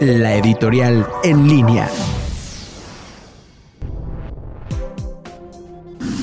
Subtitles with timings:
[0.00, 1.88] la editorial en línea.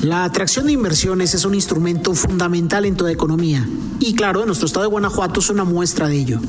[0.02, 3.68] La atracción de inversiones es un instrumento fundamental en toda economía
[4.00, 6.40] y claro, en nuestro estado de Guanajuato es una muestra de ello.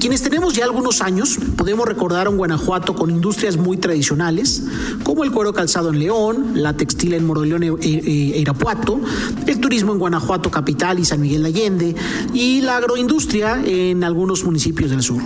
[0.00, 4.62] Quienes tenemos ya algunos años podemos recordar un Guanajuato con industrias muy tradicionales,
[5.02, 9.00] como el cuero calzado en León, la textil en Moroleón e, e, e Irapuato,
[9.46, 11.96] el turismo en Guanajuato capital y San Miguel de Allende,
[12.32, 15.20] y la agroindustria en algunos municipios del sur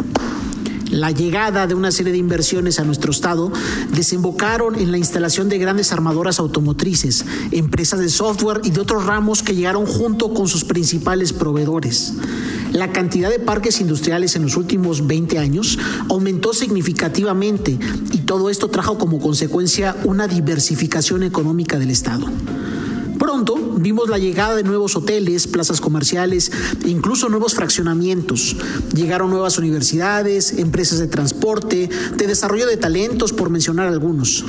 [0.93, 3.50] la llegada de una serie de inversiones a nuestro estado
[3.95, 9.43] desembocaron en la instalación de grandes armadoras automotrices, empresas de software y de otros ramos
[9.43, 12.13] que llegaron junto con sus principales proveedores.
[12.73, 15.79] La cantidad de parques industriales en los últimos 20 años
[16.11, 17.79] aumentó significativamente
[18.13, 22.27] y todo esto trajo como consecuencia una diversificación económica del Estado.
[23.82, 26.53] Vimos la llegada de nuevos hoteles, plazas comerciales
[26.86, 28.57] incluso nuevos fraccionamientos.
[28.95, 34.45] Llegaron nuevas universidades, empresas de transporte, de desarrollo de talentos, por mencionar algunos.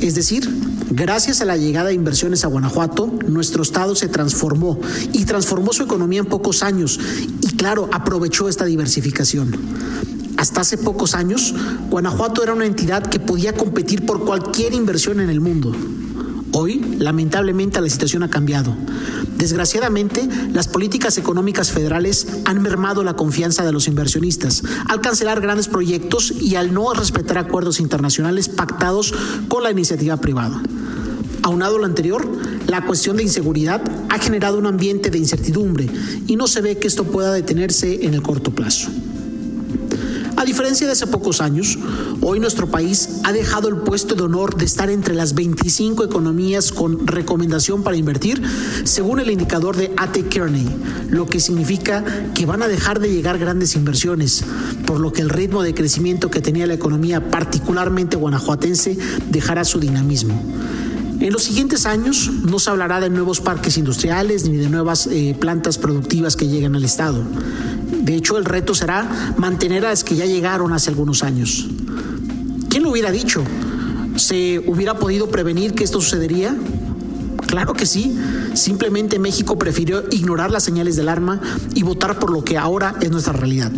[0.00, 0.48] Es decir,
[0.90, 4.80] gracias a la llegada de inversiones a Guanajuato, nuestro estado se transformó
[5.12, 6.98] y transformó su economía en pocos años
[7.42, 9.54] y claro, aprovechó esta diversificación.
[10.38, 11.54] Hasta hace pocos años,
[11.90, 15.76] Guanajuato era una entidad que podía competir por cualquier inversión en el mundo.
[16.54, 18.76] Hoy, lamentablemente, la situación ha cambiado.
[19.38, 25.68] Desgraciadamente, las políticas económicas federales han mermado la confianza de los inversionistas al cancelar grandes
[25.68, 29.14] proyectos y al no respetar acuerdos internacionales pactados
[29.48, 30.62] con la iniciativa privada.
[31.42, 32.28] Aunado a lo anterior,
[32.66, 35.88] la cuestión de inseguridad ha generado un ambiente de incertidumbre
[36.26, 38.90] y no se ve que esto pueda detenerse en el corto plazo.
[40.42, 41.78] A diferencia de hace pocos años,
[42.20, 46.72] hoy nuestro país ha dejado el puesto de honor de estar entre las 25 economías
[46.72, 48.42] con recomendación para invertir,
[48.82, 50.66] según el indicador de AT Kearney,
[51.10, 54.42] lo que significa que van a dejar de llegar grandes inversiones,
[54.84, 58.98] por lo que el ritmo de crecimiento que tenía la economía, particularmente guanajuatense,
[59.30, 60.42] dejará su dinamismo.
[61.22, 65.36] En los siguientes años no se hablará de nuevos parques industriales ni de nuevas eh,
[65.38, 67.22] plantas productivas que lleguen al Estado.
[68.00, 71.68] De hecho, el reto será mantener a las que ya llegaron hace algunos años.
[72.68, 73.44] ¿Quién lo hubiera dicho?
[74.16, 76.56] ¿Se hubiera podido prevenir que esto sucedería?
[77.46, 78.18] Claro que sí.
[78.54, 81.40] Simplemente México prefirió ignorar las señales del arma
[81.74, 83.72] y votar por lo que ahora es nuestra realidad.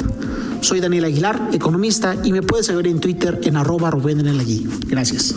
[0.60, 4.66] Soy Daniel Aguilar, economista, y me puedes seguir en Twitter en arroba Rubén allí.
[4.86, 5.34] Gracias.